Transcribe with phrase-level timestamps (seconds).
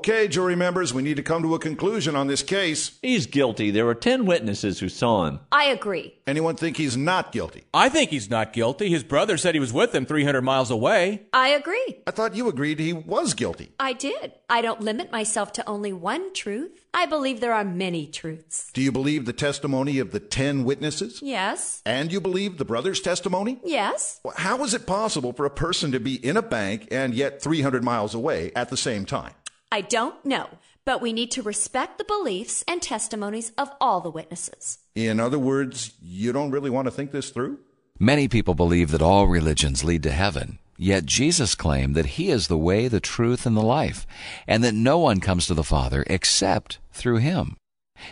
[0.00, 2.98] Okay, jury members, we need to come to a conclusion on this case.
[3.02, 3.70] He's guilty.
[3.70, 5.40] There were 10 witnesses who saw him.
[5.52, 6.14] I agree.
[6.26, 7.64] Anyone think he's not guilty?
[7.74, 8.88] I think he's not guilty.
[8.88, 11.26] His brother said he was with him 300 miles away.
[11.34, 11.98] I agree.
[12.06, 13.72] I thought you agreed he was guilty.
[13.78, 14.32] I did.
[14.48, 16.86] I don't limit myself to only one truth.
[16.94, 18.70] I believe there are many truths.
[18.72, 21.20] Do you believe the testimony of the 10 witnesses?
[21.22, 21.82] Yes.
[21.84, 23.60] And you believe the brother's testimony?
[23.64, 24.18] Yes.
[24.24, 27.42] Well, How is it possible for a person to be in a bank and yet
[27.42, 29.34] 300 miles away at the same time?
[29.72, 30.48] I don't know,
[30.84, 34.78] but we need to respect the beliefs and testimonies of all the witnesses.
[34.96, 37.60] In other words, you don't really want to think this through?
[37.96, 42.48] Many people believe that all religions lead to heaven, yet Jesus claimed that He is
[42.48, 44.08] the way, the truth, and the life,
[44.48, 47.56] and that no one comes to the Father except through Him.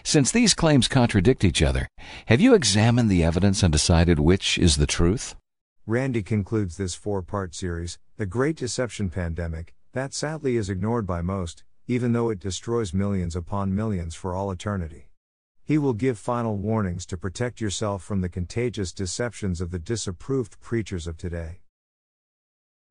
[0.05, 1.89] Since these claims contradict each other,
[2.27, 5.35] have you examined the evidence and decided which is the truth?
[5.87, 11.21] Randy concludes this four part series, The Great Deception Pandemic, that sadly is ignored by
[11.21, 15.11] most, even though it destroys millions upon millions for all eternity.
[15.65, 20.61] He will give final warnings to protect yourself from the contagious deceptions of the disapproved
[20.61, 21.63] preachers of today.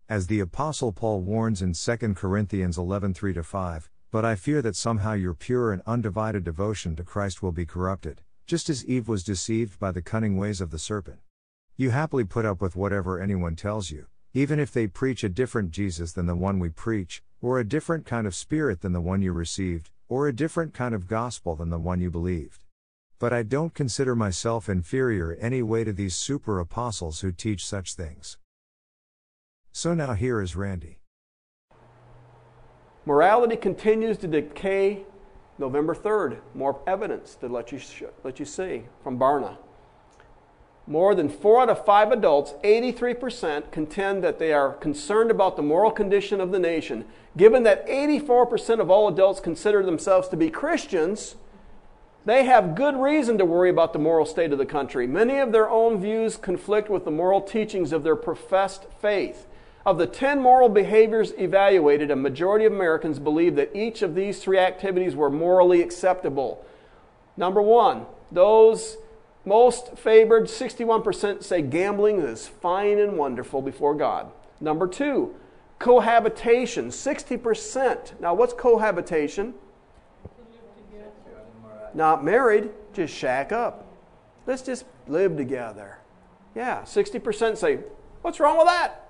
[0.10, 4.76] As the Apostle Paul warns in 2 Corinthians 11 3 5, but I fear that
[4.76, 9.24] somehow your pure and undivided devotion to Christ will be corrupted, just as Eve was
[9.24, 11.20] deceived by the cunning ways of the serpent.
[11.78, 15.72] You happily put up with whatever anyone tells you, even if they preach a different
[15.72, 19.22] Jesus than the one we preach, or a different kind of spirit than the one
[19.22, 22.60] you received, or a different kind of gospel than the one you believed.
[23.20, 27.96] But I don't consider myself inferior any way to these super apostles who teach such
[27.96, 28.38] things.
[29.72, 31.00] So now here is Randy.
[33.06, 35.06] Morality continues to decay.
[35.60, 39.58] November 3rd, more evidence to let you, sh- let you see from Barna.
[40.90, 45.62] More than four out of five adults, 83%, contend that they are concerned about the
[45.62, 47.04] moral condition of the nation.
[47.36, 51.36] Given that 84% of all adults consider themselves to be Christians,
[52.26, 55.08] they have good reason to worry about the moral state of the country.
[55.08, 59.46] Many of their own views conflict with the moral teachings of their professed faith.
[59.86, 64.40] Of the 10 moral behaviors evaluated, a majority of Americans believe that each of these
[64.40, 66.66] three activities were morally acceptable.
[67.36, 68.98] Number one, those
[69.48, 74.32] most favored, 61% say gambling is fine and wonderful before God.
[74.60, 75.36] Number two,
[75.80, 78.20] cohabitation, 60%.
[78.20, 79.54] Now, what's cohabitation?
[81.94, 83.86] Not married, just shack up.
[84.46, 86.00] Let's just live together.
[86.54, 87.80] Yeah, 60% say,
[88.22, 89.10] what's wrong with that?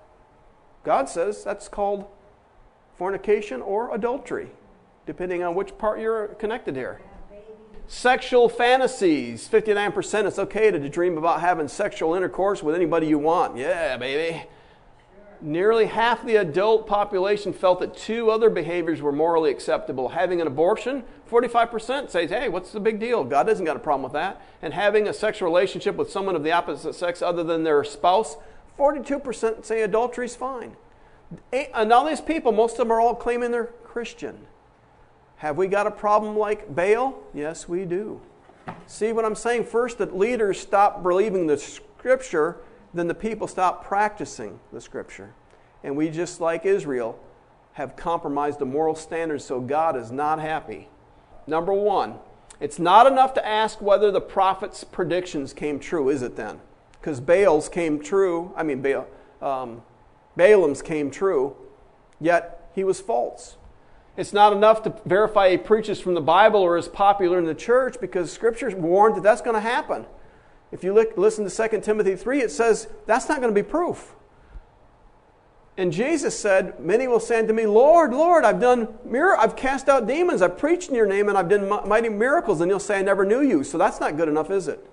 [0.83, 2.05] God says that's called
[2.97, 4.51] fornication or adultery,
[5.05, 7.01] depending on which part you're connected here.
[7.89, 13.57] Sexual fantasies 59% it's okay to dream about having sexual intercourse with anybody you want.
[13.57, 14.43] Yeah, baby.
[15.39, 20.09] Nearly half the adult population felt that two other behaviors were morally acceptable.
[20.09, 23.23] Having an abortion, 45% says, hey, what's the big deal?
[23.23, 24.41] God doesn't got a problem with that.
[24.61, 28.35] And having a sexual relationship with someone of the opposite sex other than their spouse,
[28.77, 30.75] 42% say adultery's fine.
[31.53, 34.47] And all these people, most of them are all claiming they're Christian.
[35.37, 37.15] Have we got a problem like Baal?
[37.33, 38.19] Yes, we do.
[38.87, 39.65] See what I'm saying?
[39.65, 42.57] First, that leaders stop believing the scripture,
[42.93, 45.33] then the people stop practicing the scripture.
[45.83, 47.19] And we, just like Israel,
[47.73, 50.89] have compromised the moral standards, so God is not happy.
[51.45, 52.15] Number one,
[52.59, 56.59] it's not enough to ask whether the prophet's predictions came true, is it then?
[56.93, 59.05] Because Baal's came true, I mean, Baal,
[59.39, 59.83] um,
[60.35, 61.55] Balaam's came true,
[62.19, 63.57] yet he was false.
[64.17, 67.53] It's not enough to verify he preaches from the Bible or is popular in the
[67.53, 70.07] church because Scripture warned that that's going to happen.
[70.72, 73.67] If you look, listen to 2 Timothy 3, it says that's not going to be
[73.67, 74.16] proof.
[75.78, 79.87] And Jesus said, Many will say unto me, Lord, Lord, I've done mir- I've cast
[79.87, 82.97] out demons, I've preached in your name, and I've done mighty miracles, and you'll say,
[82.97, 83.64] I never knew you.
[83.64, 84.84] So that's not good enough, is it?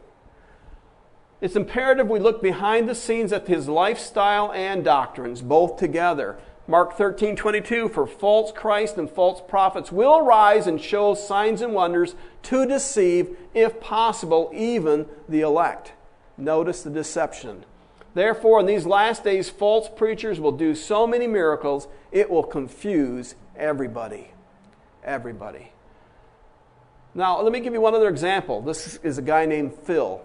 [1.40, 6.38] It's imperative we look behind the scenes at his lifestyle and doctrines, both together.
[6.66, 11.74] Mark 13, 22, for false Christ and false prophets will rise and show signs and
[11.74, 12.14] wonders
[12.44, 15.92] to deceive, if possible, even the elect.
[16.38, 17.66] Notice the deception.
[18.14, 23.34] Therefore, in these last days, false preachers will do so many miracles, it will confuse
[23.56, 24.30] everybody.
[25.02, 25.72] Everybody.
[27.14, 28.62] Now, let me give you one other example.
[28.62, 30.22] This is a guy named Phil.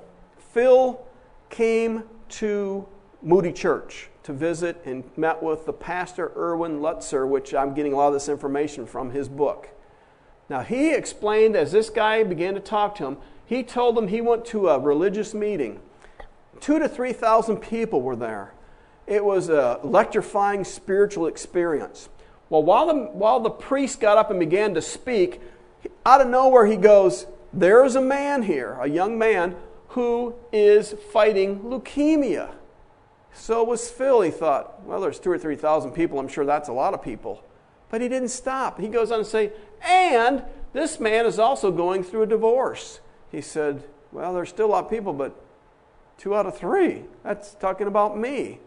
[0.54, 1.02] Phil
[1.50, 2.88] came to
[3.22, 7.96] Moody Church to visit and met with the pastor Erwin Lutzer, which I'm getting a
[7.96, 9.70] lot of this information from his book.
[10.50, 14.22] Now, he explained as this guy began to talk to him, he told him he
[14.22, 15.80] went to a religious meeting.
[16.60, 18.54] Two to 3,000 people were there.
[19.08, 22.08] It was an electrifying spiritual experience.
[22.52, 25.42] Well, while the, while the priest got up and began to speak,
[26.06, 29.56] out of nowhere he goes, There's a man here, a young man,
[29.88, 32.54] who is fighting leukemia.
[33.34, 34.22] So was Phil.
[34.22, 36.20] He thought, Well, there's two or 3,000 people.
[36.20, 37.44] I'm sure that's a lot of people.
[37.90, 38.80] But he didn't stop.
[38.80, 40.44] He goes on to say, And
[40.74, 43.00] this man is also going through a divorce.
[43.32, 45.36] He said, Well, there's still a lot of people, but
[46.18, 47.04] two out of three.
[47.24, 48.60] That's talking about me.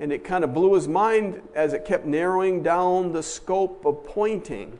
[0.00, 4.04] And it kind of blew his mind as it kept narrowing down the scope of
[4.04, 4.78] pointing.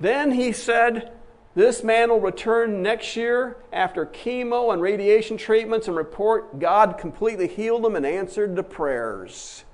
[0.00, 1.12] Then he said,
[1.54, 7.46] This man will return next year after chemo and radiation treatments and report God completely
[7.46, 9.64] healed him and answered the prayers.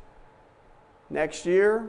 [1.09, 1.89] Next year,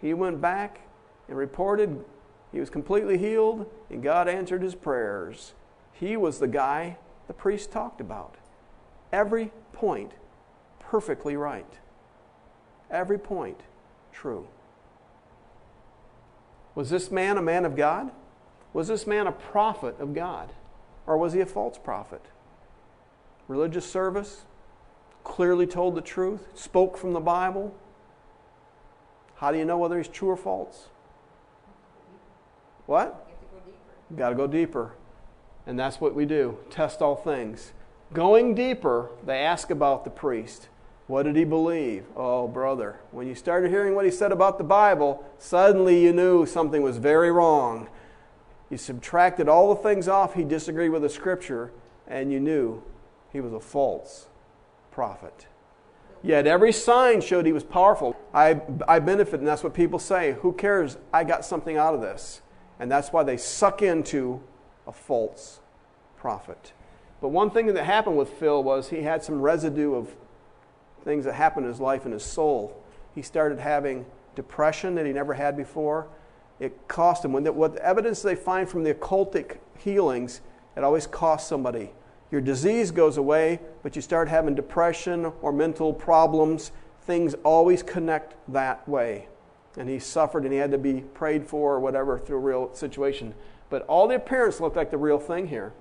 [0.00, 0.80] he went back
[1.28, 2.04] and reported
[2.52, 5.52] he was completely healed and God answered his prayers.
[5.92, 6.96] He was the guy
[7.26, 8.36] the priest talked about.
[9.12, 10.12] Every point
[10.80, 11.78] perfectly right.
[12.90, 13.60] Every point
[14.10, 14.48] true.
[16.74, 18.10] Was this man a man of God?
[18.72, 20.52] Was this man a prophet of God?
[21.06, 22.22] Or was he a false prophet?
[23.48, 24.44] Religious service,
[25.24, 27.74] clearly told the truth, spoke from the Bible.
[29.36, 30.88] How do you know whether he's true or false?
[32.86, 33.26] What?
[34.10, 34.92] You got to go deeper.
[35.66, 37.72] And that's what we do test all things.
[38.12, 40.68] Going deeper, they ask about the priest.
[41.06, 42.04] What did he believe?
[42.16, 46.44] Oh, brother, when you started hearing what he said about the Bible, suddenly you knew
[46.44, 47.88] something was very wrong.
[48.70, 51.72] You subtracted all the things off he disagreed with the scripture,
[52.06, 52.82] and you knew
[53.32, 54.28] he was a false
[54.90, 55.46] prophet.
[56.22, 58.16] Yet every sign showed he was powerful.
[58.34, 60.32] I, I benefit, and that's what people say.
[60.40, 60.96] Who cares?
[61.12, 62.42] I got something out of this.
[62.80, 64.42] And that's why they suck into
[64.86, 65.60] a false
[66.16, 66.72] prophet.
[67.20, 70.14] But one thing that happened with Phil was he had some residue of
[71.04, 72.82] things that happened in his life and his soul.
[73.14, 76.08] He started having depression that he never had before.
[76.60, 77.32] It cost him.
[77.32, 80.40] When the, what the evidence they find from the occultic healings,
[80.76, 81.92] it always costs somebody.
[82.30, 86.72] Your disease goes away, but you start having depression or mental problems.
[87.02, 89.28] Things always connect that way.
[89.76, 92.74] And he suffered and he had to be prayed for or whatever through a real
[92.74, 93.34] situation.
[93.70, 95.72] But all the appearance looked like the real thing here.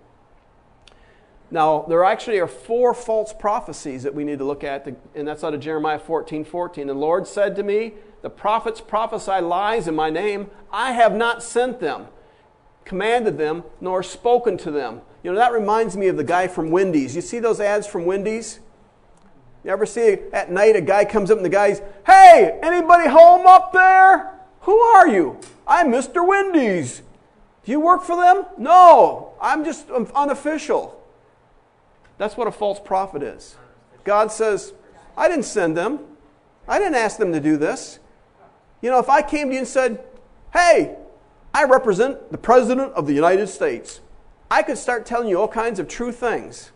[1.49, 4.85] Now, there actually are four false prophecies that we need to look at,
[5.15, 6.87] and that's out of Jeremiah 14 14.
[6.87, 7.93] The Lord said to me,
[8.27, 10.51] The prophets prophesy lies in my name.
[10.69, 12.07] I have not sent them,
[12.83, 14.99] commanded them, nor spoken to them.
[15.23, 17.15] You know, that reminds me of the guy from Wendy's.
[17.15, 18.59] You see those ads from Wendy's?
[19.63, 23.47] You ever see at night a guy comes up and the guy's, Hey, anybody home
[23.47, 24.37] up there?
[24.63, 25.39] Who are you?
[25.65, 26.27] I'm Mr.
[26.27, 27.03] Wendy's.
[27.63, 28.45] Do you work for them?
[28.57, 31.01] No, I'm just unofficial.
[32.17, 33.55] That's what a false prophet is.
[34.03, 34.73] God says,
[35.15, 36.01] I didn't send them.
[36.67, 37.99] I didn't ask them to do this.
[38.81, 40.03] You know, if I came to you and said,
[40.53, 40.95] Hey,
[41.53, 44.01] I represent the President of the United States,
[44.49, 46.71] I could start telling you all kinds of true things.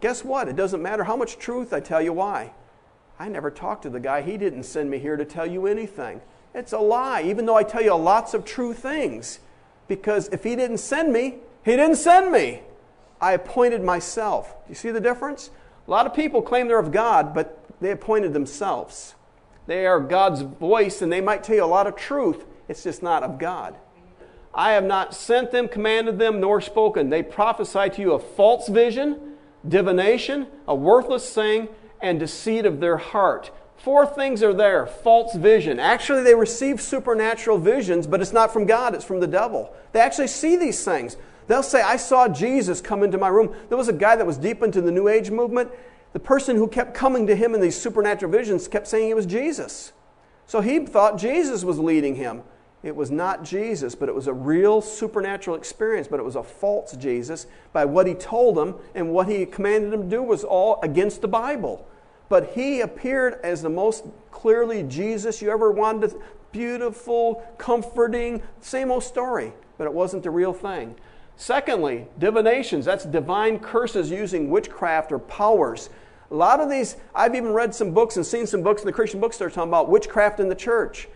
[0.00, 0.48] Guess what?
[0.48, 2.52] It doesn't matter how much truth I tell you why.
[3.18, 4.22] I never talked to the guy.
[4.22, 6.20] He didn't send me here to tell you anything.
[6.54, 9.40] It's a lie, even though I tell you lots of true things.
[9.88, 12.62] Because if he didn't send me, he didn't send me.
[13.20, 14.54] I appointed myself.
[14.66, 15.50] Do you see the difference?
[15.86, 19.14] A lot of people claim they're of God, but they appointed themselves.
[19.66, 22.44] They are God's voice, and they might tell you a lot of truth.
[22.68, 23.76] It's just not of God.
[24.54, 27.10] I have not sent them, commanded them, nor spoken.
[27.10, 29.34] They prophesy to you a false vision,
[29.68, 31.68] divination, a worthless thing,
[32.00, 33.50] and deceit of their heart.
[33.76, 35.78] Four things are there false vision.
[35.78, 39.72] Actually, they receive supernatural visions, but it's not from God, it's from the devil.
[39.92, 41.16] They actually see these things.
[41.46, 43.54] They'll say, I saw Jesus come into my room.
[43.68, 45.70] There was a guy that was deep into the New Age movement.
[46.16, 49.26] The person who kept coming to him in these supernatural visions kept saying it was
[49.26, 49.92] Jesus.
[50.46, 52.40] So he thought Jesus was leading him.
[52.82, 56.42] It was not Jesus, but it was a real supernatural experience, but it was a
[56.42, 60.42] false Jesus by what he told him and what he commanded him to do was
[60.42, 61.86] all against the Bible.
[62.30, 66.22] But he appeared as the most clearly Jesus you ever wanted to.
[66.50, 70.96] Beautiful, comforting, same old story, but it wasn't the real thing.
[71.36, 72.86] Secondly, divinations.
[72.86, 75.90] That's divine curses using witchcraft or powers.
[76.30, 78.92] A lot of these, I've even read some books and seen some books in the
[78.92, 81.08] Christian bookstore talking about witchcraft in the church.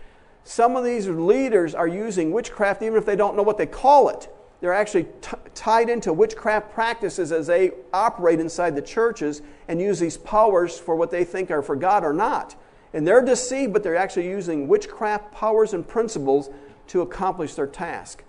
[0.43, 4.09] Some of these leaders are using witchcraft even if they don't know what they call
[4.09, 4.29] it.
[4.61, 9.99] They're actually t- tied into witchcraft practices as they operate inside the churches and use
[9.99, 12.55] these powers for what they think are for God or not.
[12.93, 16.49] And they're deceived, but they're actually using witchcraft powers and principles
[16.87, 18.23] to accomplish their task.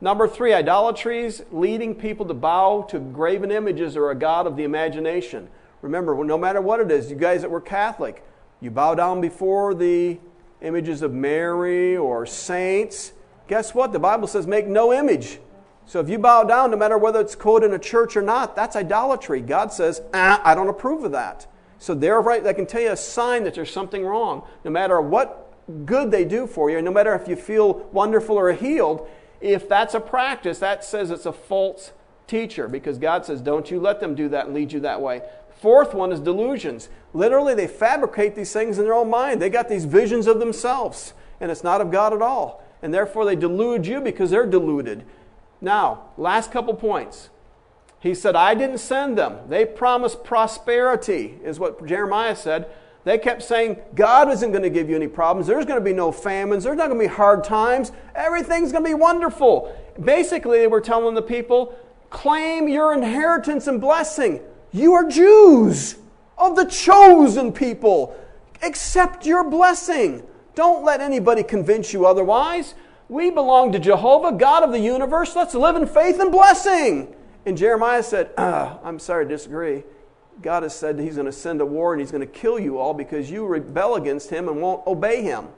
[0.00, 4.64] Number three, idolatries, leading people to bow to graven images or a god of the
[4.64, 5.48] imagination.
[5.82, 8.24] Remember, no matter what it is, you guys that were Catholic,
[8.60, 10.18] you bow down before the
[10.60, 13.12] images of Mary or saints,
[13.46, 13.92] guess what?
[13.92, 15.38] The Bible says make no image.
[15.86, 18.54] So if you bow down, no matter whether it's quoted in a church or not,
[18.54, 19.40] that's idolatry.
[19.40, 21.46] God says, ah, I don't approve of that.
[21.78, 22.44] So they're right.
[22.44, 24.42] They can tell you a sign that there's something wrong.
[24.64, 25.50] No matter what
[25.86, 29.08] good they do for you, no matter if you feel wonderful or healed,
[29.40, 31.92] if that's a practice, that says it's a false
[32.26, 35.22] teacher because God says, don't you let them do that and lead you that way.
[35.60, 36.88] Fourth one is delusions.
[37.12, 39.42] Literally, they fabricate these things in their own mind.
[39.42, 42.62] They got these visions of themselves, and it's not of God at all.
[42.80, 45.04] And therefore, they delude you because they're deluded.
[45.60, 47.30] Now, last couple points.
[48.00, 49.38] He said, I didn't send them.
[49.48, 52.68] They promised prosperity, is what Jeremiah said.
[53.02, 55.48] They kept saying, God isn't going to give you any problems.
[55.48, 56.62] There's going to be no famines.
[56.62, 57.90] There's not going to be hard times.
[58.14, 59.74] Everything's going to be wonderful.
[59.98, 61.74] Basically, they were telling the people,
[62.10, 64.40] claim your inheritance and blessing.
[64.72, 65.96] You are Jews
[66.36, 68.16] of the chosen people.
[68.62, 70.22] Accept your blessing.
[70.54, 72.74] Don't let anybody convince you otherwise.
[73.08, 75.34] We belong to Jehovah, God of the universe.
[75.34, 77.14] Let's live in faith and blessing.
[77.46, 79.84] And Jeremiah said, uh, I'm sorry to disagree.
[80.42, 82.58] God has said that he's going to send a war and he's going to kill
[82.58, 85.48] you all because you rebel against him and won't obey him.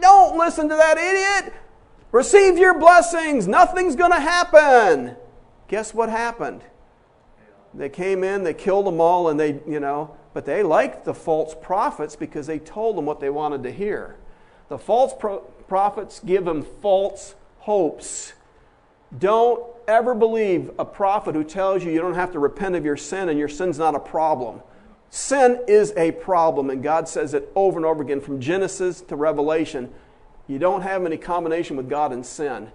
[0.00, 1.54] Don't listen to that idiot.
[2.10, 3.46] Receive your blessings.
[3.46, 5.16] Nothing's going to happen.
[5.68, 6.62] Guess what happened?
[7.74, 11.14] They came in, they killed them all, and they, you know, but they liked the
[11.14, 14.16] false prophets because they told them what they wanted to hear.
[14.68, 18.32] The false pro- prophets give them false hopes.
[19.18, 22.96] Don't ever believe a prophet who tells you you don't have to repent of your
[22.96, 24.60] sin and your sin's not a problem.
[25.10, 29.16] Sin is a problem, and God says it over and over again from Genesis to
[29.16, 29.92] Revelation.
[30.46, 32.70] You don't have any combination with God and sin.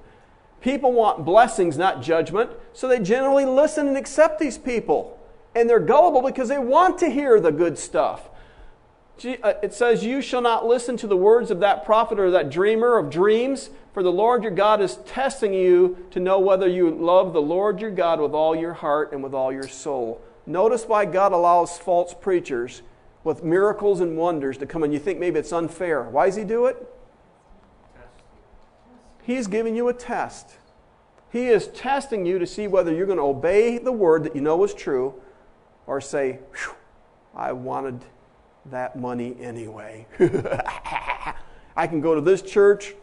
[0.63, 5.20] People want blessings, not judgment, so they generally listen and accept these people.
[5.53, 8.29] And they're gullible because they want to hear the good stuff.
[9.25, 12.50] Uh, it says, You shall not listen to the words of that prophet or that
[12.50, 16.89] dreamer of dreams, for the Lord your God is testing you to know whether you
[16.89, 20.22] love the Lord your God with all your heart and with all your soul.
[20.46, 22.84] Notice why God allows false preachers
[23.25, 26.03] with miracles and wonders to come and you think maybe it's unfair.
[26.03, 26.92] Why does He do it?
[29.25, 30.58] He's giving you a test.
[31.32, 34.42] He is testing you to see whether you're going to obey the word that you
[34.42, 35.15] know is true
[35.88, 36.39] or say,
[37.36, 38.01] I wanted
[38.68, 40.06] that money anyway.
[41.75, 42.94] I can go to this church.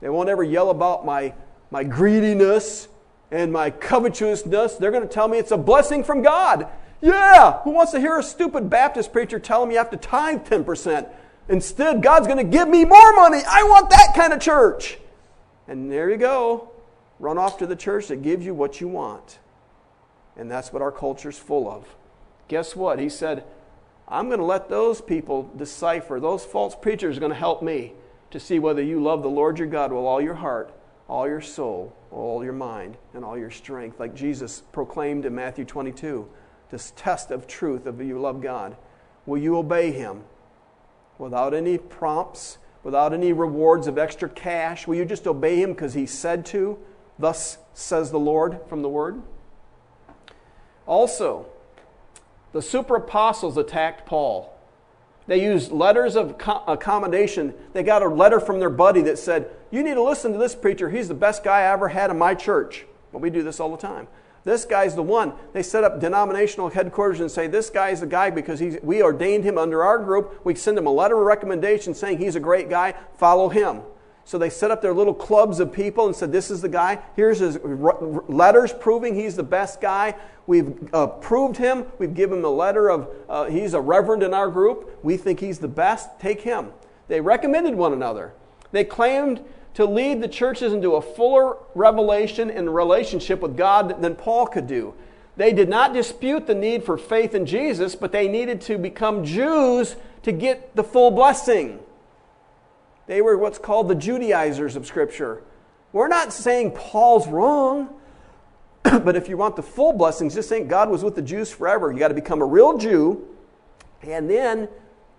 [0.00, 1.32] They won't ever yell about my,
[1.70, 2.88] my greediness
[3.30, 4.74] and my covetousness.
[4.74, 6.68] They're going to tell me it's a blessing from God.
[7.00, 10.46] Yeah, who wants to hear a stupid Baptist preacher tell him you have to tithe
[10.46, 11.08] 10%?
[11.48, 13.40] Instead, God's going to give me more money.
[13.48, 14.98] I want that kind of church.
[15.70, 16.72] And there you go.
[17.20, 19.38] Run off to the church that gives you what you want.
[20.36, 21.86] And that's what our culture's full of.
[22.48, 22.98] Guess what?
[22.98, 23.44] He said,
[24.08, 26.18] I'm going to let those people decipher.
[26.18, 27.92] Those false preachers are going to help me
[28.32, 30.74] to see whether you love the Lord your God with all your heart,
[31.08, 35.64] all your soul, all your mind, and all your strength, like Jesus proclaimed in Matthew
[35.64, 36.28] 22.
[36.70, 38.76] This test of truth of you love God.
[39.24, 40.24] Will you obey Him
[41.16, 44.86] without any prompts, without any rewards of extra cash?
[44.86, 46.78] Will you just obey him because he said to?
[47.18, 49.22] Thus says the Lord from the word.
[50.86, 51.46] Also,
[52.52, 54.56] the super apostles attacked Paul.
[55.26, 56.34] They used letters of
[56.66, 57.54] accommodation.
[57.72, 60.56] They got a letter from their buddy that said, You need to listen to this
[60.56, 60.90] preacher.
[60.90, 62.86] He's the best guy I ever had in my church.
[63.12, 64.08] Well, we do this all the time.
[64.44, 65.34] This guy's the one.
[65.52, 69.44] They set up denominational headquarters and say, This guy's the guy because he's, we ordained
[69.44, 70.40] him under our group.
[70.44, 72.94] We send him a letter of recommendation saying he's a great guy.
[73.16, 73.82] Follow him.
[74.24, 77.00] So they set up their little clubs of people and said, This is the guy.
[77.16, 80.14] Here's his letters proving he's the best guy.
[80.46, 81.86] We've approved him.
[81.98, 84.98] We've given him a letter of uh, he's a reverend in our group.
[85.02, 86.18] We think he's the best.
[86.18, 86.70] Take him.
[87.08, 88.32] They recommended one another.
[88.72, 89.44] They claimed
[89.74, 94.66] to lead the churches into a fuller revelation and relationship with God than Paul could
[94.66, 94.94] do.
[95.36, 99.24] They did not dispute the need for faith in Jesus, but they needed to become
[99.24, 101.78] Jews to get the full blessing.
[103.06, 105.42] They were what's called the Judaizers of Scripture.
[105.92, 107.88] We're not saying Paul's wrong,
[108.82, 111.90] but if you want the full blessings, just think God was with the Jews forever.
[111.90, 113.26] You got to become a real Jew
[114.02, 114.68] and then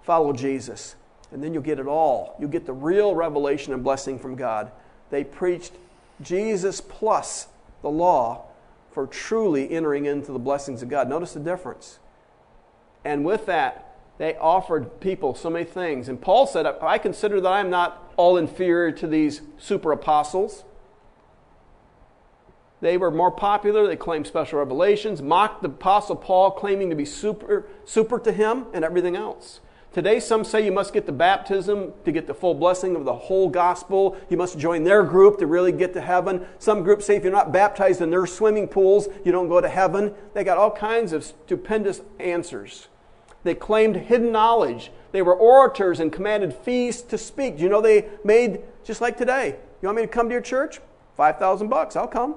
[0.03, 0.95] follow Jesus
[1.31, 2.35] and then you'll get it all.
[2.39, 4.71] You'll get the real revelation and blessing from God.
[5.09, 5.73] They preached
[6.21, 7.47] Jesus plus
[7.81, 8.45] the law
[8.91, 11.07] for truly entering into the blessings of God.
[11.07, 11.99] Notice the difference.
[13.03, 16.09] And with that, they offered people so many things.
[16.09, 20.63] And Paul said, I consider that I'm not all inferior to these super apostles.
[22.81, 23.87] They were more popular.
[23.87, 28.65] They claimed special revelations, mocked the apostle Paul, claiming to be super, super to him,
[28.73, 29.59] and everything else.
[29.93, 33.13] Today, some say you must get the baptism to get the full blessing of the
[33.13, 34.15] whole gospel.
[34.29, 36.45] You must join their group to really get to heaven.
[36.59, 39.67] Some groups say if you're not baptized in their swimming pools, you don't go to
[39.67, 40.13] heaven.
[40.33, 42.87] They got all kinds of stupendous answers.
[43.43, 44.91] They claimed hidden knowledge.
[45.11, 47.57] They were orators and commanded fees to speak.
[47.57, 49.57] Do you know they made just like today?
[49.81, 50.79] You want me to come to your church?
[51.17, 52.35] 5,000 bucks, I'll come.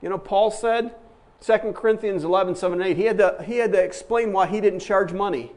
[0.00, 0.94] You know, Paul said,
[1.40, 4.80] 2 Corinthians 11, 7, 8, he had, to, he had to explain why he didn't
[4.80, 5.52] charge money.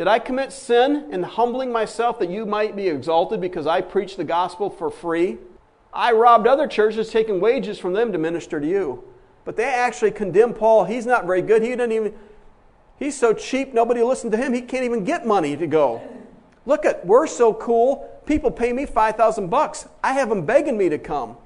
[0.00, 4.16] Did I commit sin in humbling myself that you might be exalted because I preach
[4.16, 5.36] the gospel for free?
[5.92, 9.04] I robbed other churches, taking wages from them to minister to you.
[9.44, 10.84] But they actually condemn Paul.
[10.84, 11.60] He's not very good.
[11.60, 12.14] He didn't even,
[12.98, 14.54] he's so cheap, nobody listened to him.
[14.54, 16.00] He can't even get money to go.
[16.64, 18.08] Look at, we're so cool.
[18.24, 19.86] People pay me 5,000 bucks.
[20.02, 21.36] I have them begging me to come.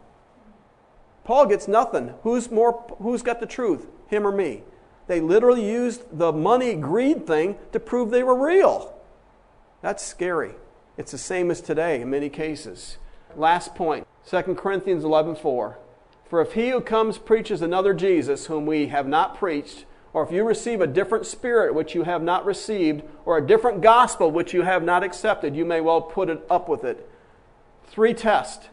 [1.25, 2.15] Paul gets nothing.
[2.23, 3.89] Who's more, who's got the truth?
[4.07, 4.63] Him or me?
[5.07, 8.95] They literally used the money greed thing to prove they were real.
[9.83, 10.55] That's scary.
[10.97, 12.99] It's the same as today in many cases.
[13.37, 15.77] Last point 2 Corinthians 11:4.
[16.25, 19.85] For if he who comes preaches another Jesus whom we have not preached,
[20.15, 23.83] or if you receive a different spirit which you have not received, or a different
[23.83, 27.09] gospel which you have not accepted, you may well put it up with it.
[27.87, 28.69] Three tests.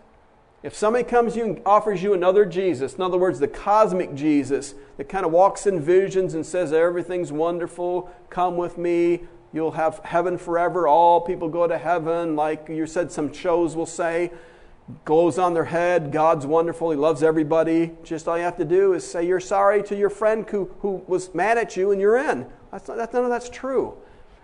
[0.64, 4.76] If somebody comes you and offers you another Jesus, in other words, the cosmic Jesus
[4.98, 9.22] that kind of walks in visions and says everything's wonderful, come with me,
[9.54, 13.88] you'll have heaven forever, all people go to heaven, like you said, some shows will
[13.88, 14.32] say,
[15.04, 17.92] goes on their head, God's wonderful, He loves everybody.
[18.04, 21.04] Just all you have to do is say you're sorry to your friend who, who
[21.08, 22.46] was mad at you and you're in.
[22.72, 23.98] That's not, that, none of that's true.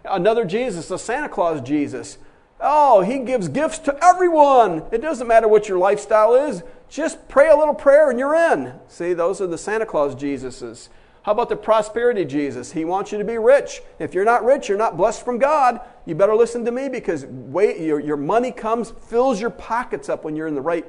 [0.03, 2.17] Another Jesus, the Santa Claus Jesus
[2.59, 4.83] Oh, he gives gifts to everyone.
[4.91, 6.63] It doesn't matter what your lifestyle is.
[6.89, 8.73] Just pray a little prayer and you're in.
[8.87, 10.89] See, those are the Santa Claus Jesuses.
[11.23, 12.71] How about the prosperity Jesus?
[12.71, 13.81] He wants you to be rich.
[13.99, 15.81] If you're not rich, you're not blessed from God.
[16.05, 20.23] You better listen to me because wait, your, your money comes, fills your pockets up
[20.23, 20.85] when you're in the right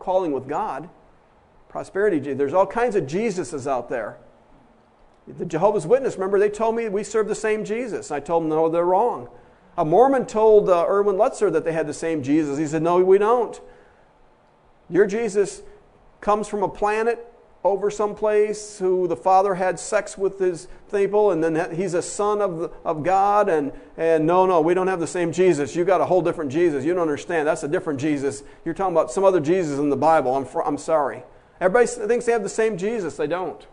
[0.00, 0.88] calling with God.
[1.68, 2.36] Prosperity Jesus.
[2.36, 4.18] There's all kinds of Jesuses out there.
[5.28, 8.10] The Jehovah's Witness, remember, they told me we serve the same Jesus.
[8.10, 9.28] I told them, no, they're wrong.
[9.78, 12.58] A Mormon told uh, Erwin Lutzer that they had the same Jesus.
[12.58, 13.60] He said, No, we don't.
[14.88, 15.62] Your Jesus
[16.20, 17.32] comes from a planet
[17.66, 22.40] over someplace who the father had sex with his people and then he's a son
[22.40, 25.74] of, of God and, and no no we don't have the same jesus.
[25.74, 26.84] You got a whole different jesus.
[26.84, 27.48] You don't understand.
[27.48, 28.44] That's a different jesus.
[28.64, 30.36] You're talking about some other jesus in the bible.
[30.36, 31.24] I'm, fr- I'm sorry.
[31.60, 33.16] Everybody thinks they have the same jesus.
[33.16, 33.66] They don't.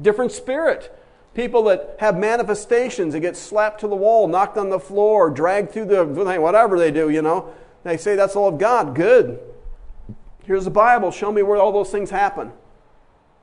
[0.00, 0.96] Different spirit
[1.34, 5.70] People that have manifestations, that get slapped to the wall, knocked on the floor, dragged
[5.70, 7.52] through the whatever they do, you know.
[7.84, 8.94] They say that's all of God.
[8.94, 9.40] Good.
[10.44, 11.10] Here's the Bible.
[11.10, 12.52] Show me where all those things happen.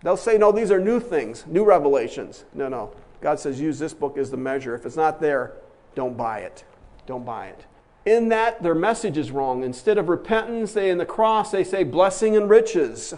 [0.03, 2.45] They'll say, no, these are new things, new revelations.
[2.53, 2.93] No, no.
[3.21, 4.75] God says, use this book as the measure.
[4.75, 5.53] If it's not there,
[5.95, 6.63] don't buy it.
[7.05, 7.65] Don't buy it.
[8.05, 9.63] In that, their message is wrong.
[9.63, 13.13] Instead of repentance, they in the cross, they say blessing and riches.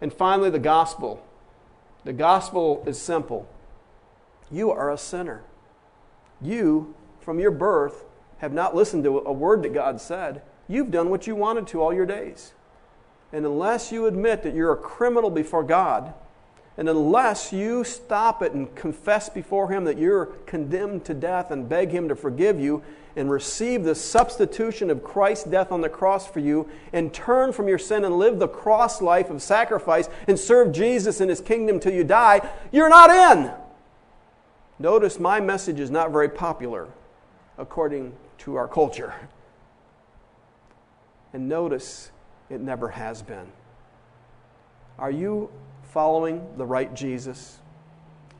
[0.00, 1.22] And finally, the gospel.
[2.04, 3.48] The gospel is simple.
[4.50, 5.42] You are a sinner.
[6.40, 8.04] You, from your birth,
[8.38, 10.42] have not listened to a word that God said.
[10.68, 12.52] You've done what you wanted to all your days.
[13.32, 16.14] And unless you admit that you're a criminal before God,
[16.78, 21.68] and unless you stop it and confess before Him that you're condemned to death and
[21.68, 22.82] beg Him to forgive you
[23.16, 27.66] and receive the substitution of Christ's death on the cross for you and turn from
[27.66, 31.80] your sin and live the cross life of sacrifice and serve Jesus in His kingdom
[31.80, 33.50] till you die, you're not in.
[34.78, 36.88] Notice my message is not very popular
[37.56, 39.14] according to our culture.
[41.32, 42.10] And notice
[42.50, 43.46] it never has been.
[44.98, 45.50] Are you
[45.82, 47.58] following the right Jesus?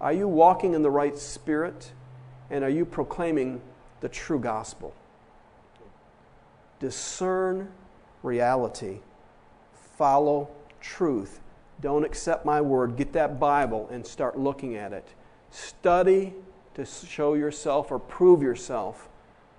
[0.01, 1.92] Are you walking in the right spirit?
[2.51, 3.61] And are you proclaiming
[4.01, 4.94] the true gospel?
[6.81, 7.72] Discern
[8.22, 9.01] reality.
[9.96, 11.40] Follow truth.
[11.81, 12.96] Don't accept my word.
[12.96, 15.09] Get that Bible and start looking at it.
[15.50, 16.35] Study
[16.74, 19.09] to show yourself or prove yourself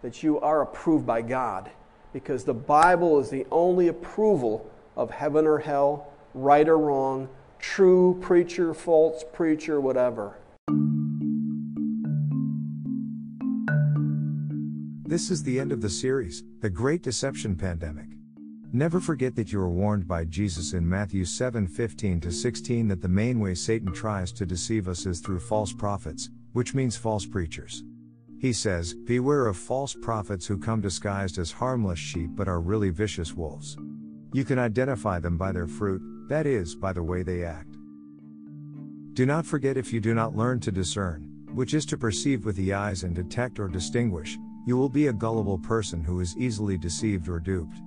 [0.02, 1.70] that you are approved by God
[2.14, 8.18] because the Bible is the only approval of heaven or hell, right or wrong, true
[8.22, 10.38] preacher, false preacher, whatever.
[15.06, 18.17] This is the end of the series, The Great Deception Pandemic.
[18.74, 23.08] Never forget that you were warned by Jesus in Matthew 7:15 to 16 that the
[23.08, 27.86] main way Satan tries to deceive us is through false prophets, which means false preachers.
[28.40, 32.90] He says, "Beware of false prophets who come disguised as harmless sheep but are really
[32.90, 33.78] vicious wolves."
[34.34, 37.78] You can identify them by their fruit, that is, by the way they act.
[39.14, 42.58] Do not forget if you do not learn to discern, which is to perceive with
[42.58, 46.78] the eyes and detect or distinguish, you will be a gullible person who is easily
[46.78, 47.82] deceived or duped.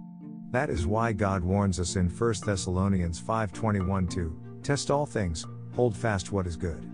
[0.51, 5.97] That is why God warns us in 1 Thessalonians 5:21 to test all things, hold
[5.97, 6.85] fast what is good.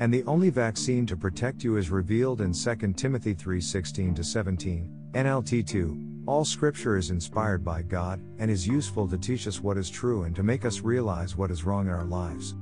[0.00, 4.90] And the only vaccine to protect you is revealed in 2 Timothy 3:16 to 17,
[5.14, 5.98] NLT 2.
[6.26, 10.24] All scripture is inspired by God and is useful to teach us what is true
[10.24, 12.54] and to make us realize what is wrong in our lives.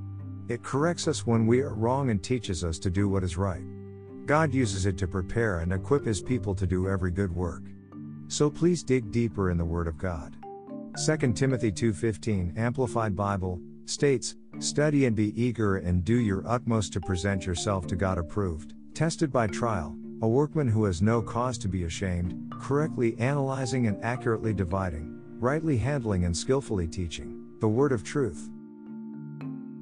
[0.48, 3.64] It corrects us when we are wrong and teaches us to do what is right.
[4.24, 7.64] God uses it to prepare and equip his people to do every good work.
[8.28, 10.36] So please dig deeper in the word of God.
[10.96, 17.00] 2 Timothy 2:15 Amplified Bible states, "Study and be eager and do your utmost to
[17.00, 21.68] present yourself to God approved, tested by trial, a workman who has no cause to
[21.68, 28.02] be ashamed, correctly analyzing and accurately dividing, rightly handling and skillfully teaching the word of
[28.02, 28.50] truth."